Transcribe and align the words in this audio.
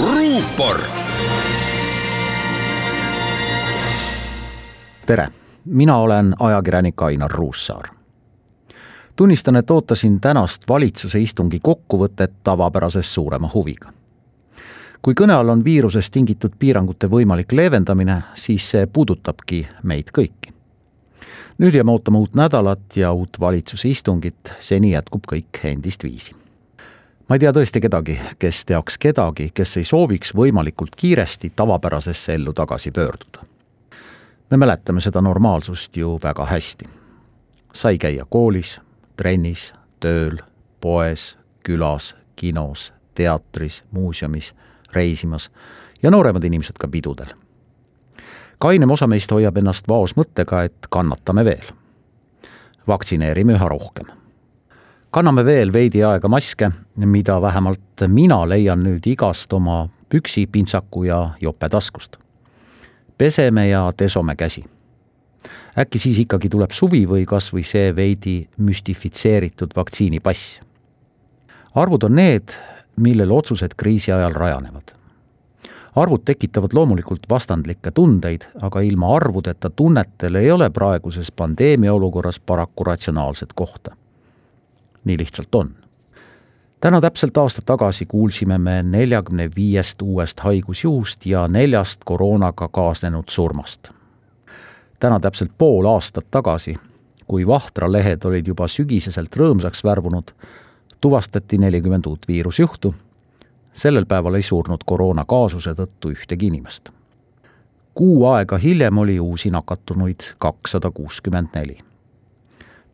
ruupor. 0.00 0.80
tere, 5.06 5.28
mina 5.64 5.96
olen 5.96 6.34
ajakirjanik 6.38 7.02
Ainar 7.02 7.30
Ruussaar. 7.30 7.84
tunnistan, 9.16 9.56
et 9.56 9.70
ootasin 9.70 10.20
tänast 10.20 10.62
valitsuse 10.68 11.20
istungi 11.20 11.58
kokkuvõtet 11.62 12.32
tavapärasest 12.44 13.08
suurema 13.08 13.50
huviga. 13.54 13.92
kui 15.02 15.14
kõne 15.20 15.32
all 15.32 15.48
on 15.48 15.64
viirusest 15.64 16.12
tingitud 16.12 16.52
piirangute 16.58 17.06
võimalik 17.06 17.52
leevendamine, 17.52 18.22
siis 18.34 18.70
see 18.70 18.86
puudutabki 18.86 19.68
meid 19.82 20.10
kõiki 20.18 20.52
nüüd 21.58 21.74
jääme 21.74 21.92
ootama 21.92 22.18
uut 22.18 22.34
nädalat 22.34 22.96
ja 22.96 23.12
uut 23.12 23.40
valitsuse 23.40 23.88
istungit, 23.88 24.52
seni 24.58 24.90
jätkub 24.90 25.22
kõik 25.32 25.60
endist 25.64 26.02
viisi 26.02 26.43
ma 27.28 27.34
ei 27.36 27.40
tea 27.40 27.52
tõesti 27.52 27.80
kedagi, 27.80 28.18
kes 28.38 28.64
teaks 28.68 28.98
kedagi, 29.00 29.48
kes 29.54 29.76
ei 29.80 29.86
sooviks 29.88 30.34
võimalikult 30.36 30.96
kiiresti 30.96 31.52
tavapärasesse 31.56 32.34
ellu 32.34 32.52
tagasi 32.52 32.90
pöörduda. 32.90 33.44
me 34.50 34.56
mäletame 34.56 35.00
seda 35.00 35.20
normaalsust 35.20 35.96
ju 35.96 36.18
väga 36.22 36.44
hästi. 36.44 36.84
sai 37.74 37.98
käia 37.98 38.24
koolis, 38.28 38.80
trennis, 39.16 39.72
tööl, 40.00 40.38
poes, 40.80 41.38
külas, 41.62 42.16
kinos, 42.36 42.92
teatris, 43.14 43.84
muuseumis, 43.90 44.54
reisimas 44.92 45.50
ja 46.02 46.10
nooremad 46.10 46.44
inimesed 46.44 46.76
ka 46.78 46.88
pidudel. 46.88 47.34
kainem 48.58 48.90
osa 48.90 49.06
meist 49.06 49.30
hoiab 49.30 49.56
ennast 49.56 49.88
vaos 49.88 50.16
mõttega, 50.16 50.64
et 50.64 50.86
kannatame 50.90 51.44
veel. 51.44 51.64
vaktsineerime 52.86 53.52
üha 53.52 53.68
rohkem 53.68 54.23
kanname 55.14 55.44
veel 55.46 55.70
veidi 55.70 56.00
aega 56.02 56.26
maske, 56.28 56.70
mida 57.06 57.36
vähemalt 57.42 58.02
mina 58.10 58.40
leian 58.50 58.80
nüüd 58.82 59.04
igast 59.06 59.52
oma 59.54 59.84
püksi, 60.10 60.48
pintsaku 60.50 61.04
ja 61.06 61.18
jope 61.40 61.68
taskust. 61.70 62.16
peseme 63.18 63.68
ja 63.68 63.92
desome 63.98 64.34
käsi. 64.36 64.64
äkki 65.78 65.98
siis 65.98 66.18
ikkagi 66.18 66.48
tuleb 66.48 66.70
suvi 66.70 67.06
või 67.06 67.24
kas 67.26 67.52
või 67.54 67.62
see 67.62 67.94
veidi 67.96 68.48
müstifitseeritud 68.56 69.76
vaktsiinipass. 69.76 70.60
arvud 71.74 72.02
on 72.02 72.14
need, 72.14 72.58
millel 72.96 73.30
otsused 73.30 73.74
kriisi 73.76 74.12
ajal 74.12 74.32
rajanevad. 74.32 74.94
arvud 75.96 76.24
tekitavad 76.24 76.72
loomulikult 76.72 77.30
vastandlikke 77.30 77.90
tundeid, 77.90 78.48
aga 78.62 78.80
ilma 78.80 79.16
arvudeta 79.16 79.70
tunnetel 79.70 80.34
ei 80.34 80.50
ole 80.50 80.70
praeguses 80.70 81.32
pandeemia 81.32 81.94
olukorras 81.94 82.40
paraku 82.40 82.84
ratsionaalset 82.84 83.52
kohta 83.52 83.94
nii 85.04 85.18
lihtsalt 85.18 85.54
on. 85.54 85.74
täna 86.80 87.00
täpselt 87.00 87.36
aasta 87.36 87.62
tagasi 87.66 88.06
kuulsime 88.06 88.58
me 88.58 88.82
neljakümne 88.82 89.50
viiest 89.56 90.02
uuest 90.02 90.40
haigusjuhust 90.40 91.26
ja 91.26 91.48
neljast 91.48 92.00
koroonaga 92.04 92.68
kaasnenud 92.68 93.24
surmast. 93.28 93.88
täna 95.00 95.20
täpselt 95.20 95.50
pool 95.58 95.86
aastat 95.86 96.26
tagasi, 96.30 96.76
kui 97.26 97.46
Vahtra 97.46 97.92
lehed 97.92 98.24
olid 98.24 98.46
juba 98.46 98.68
sügiseselt 98.68 99.36
rõõmsaks 99.36 99.84
värvunud, 99.84 100.30
tuvastati 101.00 101.58
nelikümmend 101.58 102.06
uut 102.06 102.28
viirusjuhtu, 102.28 102.94
sellel 103.74 104.06
päeval 104.06 104.34
ei 104.34 104.42
surnud 104.42 104.84
koroonakaasuse 104.86 105.74
tõttu 105.74 106.12
ühtegi 106.12 106.46
inimest. 106.46 106.90
kuu 107.94 108.26
aega 108.26 108.58
hiljem 108.58 108.98
oli 108.98 109.20
uusi 109.20 109.50
nakatunuid 109.50 110.20
kakssada 110.38 110.90
kuuskümmend 110.90 111.48
neli 111.54 111.78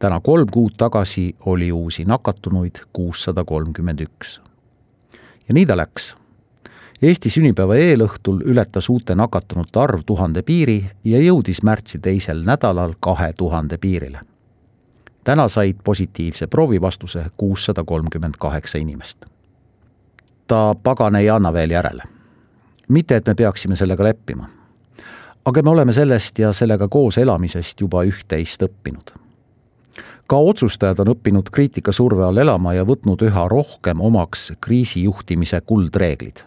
täna 0.00 0.20
kolm 0.20 0.46
kuud 0.52 0.70
tagasi 0.76 1.36
oli 1.46 1.72
uusi 1.72 2.04
nakatunuid 2.04 2.74
kuussada 2.92 3.44
kolmkümmend 3.44 4.00
üks. 4.00 4.40
ja 5.48 5.54
nii 5.54 5.66
ta 5.66 5.76
läks. 5.76 6.14
Eesti 7.02 7.30
sünnipäeva 7.30 7.76
eelõhtul 7.76 8.40
ületas 8.44 8.88
uute 8.88 9.14
nakatunute 9.14 9.80
arv 9.80 10.00
tuhande 10.06 10.42
piiri 10.42 10.84
ja 11.04 11.20
jõudis 11.20 11.62
märtsi 11.62 11.98
teisel 11.98 12.42
nädalal 12.44 12.94
kahe 13.00 13.32
tuhande 13.32 13.78
piirile. 13.78 14.20
täna 15.24 15.48
said 15.48 15.76
positiivse 15.84 16.46
proovivastuse 16.46 17.24
kuussada 17.36 17.84
kolmkümmend 17.84 18.34
kaheksa 18.38 18.78
inimest. 18.78 19.26
ta 20.46 20.76
pagan 20.82 21.16
ei 21.16 21.30
anna 21.30 21.52
veel 21.52 21.70
järele. 21.70 22.02
mitte, 22.88 23.16
et 23.16 23.26
me 23.26 23.34
peaksime 23.34 23.76
sellega 23.76 24.04
leppima 24.04 24.48
aga 25.44 25.62
me 25.62 25.70
oleme 25.70 25.92
sellest 25.92 26.38
ja 26.38 26.52
sellega 26.52 26.88
koos 26.88 27.18
elamisest 27.18 27.80
juba 27.80 28.04
üht-teist 28.04 28.62
õppinud 28.62 29.19
ka 30.30 30.38
otsustajad 30.38 31.00
on 31.02 31.10
õppinud 31.14 31.50
kriitika 31.50 31.92
surve 31.92 32.22
all 32.22 32.38
elama 32.38 32.76
ja 32.76 32.84
võtnud 32.86 33.22
üha 33.26 33.48
rohkem 33.50 34.00
omaks 34.00 34.52
kriisijuhtimise 34.62 35.60
kuldreeglid. 35.66 36.44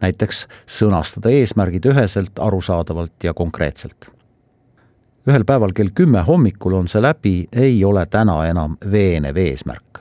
näiteks 0.00 0.46
sõnastada 0.66 1.30
eesmärgid 1.32 1.86
üheselt, 1.92 2.38
arusaadavalt 2.40 3.24
ja 3.24 3.34
konkreetselt. 3.34 4.08
ühel 5.28 5.44
päeval 5.44 5.72
kell 5.72 5.90
kümme 5.94 6.22
hommikul 6.22 6.72
on 6.72 6.88
see 6.88 7.02
läbi, 7.02 7.48
ei 7.52 7.84
ole 7.84 8.06
täna 8.06 8.46
enam 8.46 8.76
veenev 8.90 9.36
eesmärk. 9.36 10.00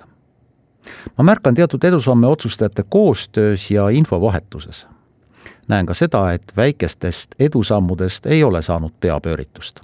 ma 1.17 1.23
märkan 1.23 1.55
teatud 1.55 1.83
edusamme 1.83 2.27
otsustajate 2.27 2.83
koostöös 2.89 3.71
ja 3.71 3.89
infovahetuses. 3.89 4.87
näen 5.67 5.85
ka 5.85 5.93
seda, 5.93 6.31
et 6.31 6.53
väikestest 6.57 7.35
edusammudest 7.39 8.25
ei 8.25 8.43
ole 8.43 8.61
saanud 8.61 8.93
peapööritust 8.99 9.83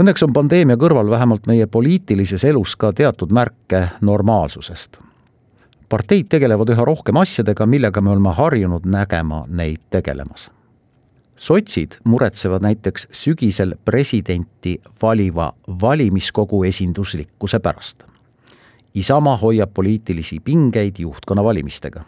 Õnneks 0.00 0.22
on 0.24 0.32
pandeemia 0.32 0.78
kõrval 0.80 1.10
vähemalt 1.12 1.44
meie 1.46 1.66
poliitilises 1.68 2.46
elus 2.48 2.72
ka 2.80 2.94
teatud 2.96 3.32
märke 3.32 3.88
normaalsusest. 4.00 4.98
parteid 5.88 6.28
tegelevad 6.32 6.70
üha 6.72 6.84
rohkem 6.84 7.16
asjadega, 7.20 7.66
millega 7.66 8.00
me 8.00 8.10
oleme 8.10 8.32
harjunud 8.32 8.86
nägema 8.86 9.44
neid 9.48 9.80
tegelemas. 9.90 10.50
sotsid 11.36 11.98
muretsevad 12.04 12.62
näiteks 12.62 13.06
sügisel 13.12 13.74
presidenti 13.84 14.80
valiva 15.02 15.52
valimiskogu 15.82 16.64
esinduslikkuse 16.64 17.58
pärast. 17.58 18.04
Isamaa 18.94 19.36
hoiab 19.36 19.74
poliitilisi 19.74 20.40
pingeid 20.40 20.94
juhtkonna 20.98 21.44
valimistega. 21.44 22.04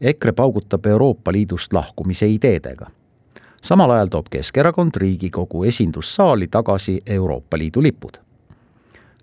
EKRE 0.00 0.32
paugutab 0.32 0.86
Euroopa 0.86 1.32
Liidust 1.32 1.72
lahkumise 1.72 2.26
ideedega 2.26 2.86
samal 3.62 3.90
ajal 3.90 4.06
toob 4.06 4.26
Keskerakond 4.30 4.90
Riigikogu 4.96 5.64
esindussaali 5.64 6.48
tagasi 6.48 7.02
Euroopa 7.06 7.58
Liidu 7.58 7.82
lipud. 7.82 8.12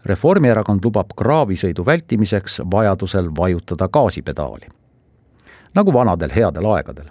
Reformierakond 0.05 0.79
lubab 0.83 1.11
kraavisõidu 1.17 1.85
vältimiseks 1.85 2.61
vajadusel 2.71 3.29
vajutada 3.37 3.87
gaasipedaali. 3.87 4.67
nagu 5.75 5.93
vanadel 5.93 6.29
headel 6.35 6.65
aegadel. 6.65 7.05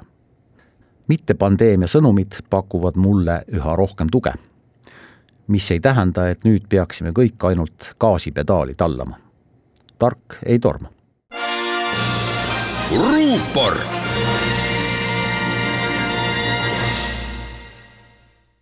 mitte 1.09 1.35
pandeemia 1.35 1.87
sõnumid 1.87 2.43
pakuvad 2.51 2.97
mulle 2.97 3.43
üha 3.53 3.77
rohkem 3.77 4.09
tuge. 4.13 4.33
mis 5.47 5.71
ei 5.71 5.81
tähenda, 5.81 6.29
et 6.29 6.45
nüüd 6.45 6.69
peaksime 6.69 7.11
kõik 7.11 7.49
ainult 7.49 7.95
gaasipedaali 8.01 8.75
tallama. 8.75 9.17
tark 9.99 10.39
ei 10.47 10.59
torma. 10.59 10.89
ruupor 12.91 13.77